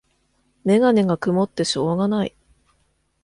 [0.63, 2.35] メガネがくもってしょうがない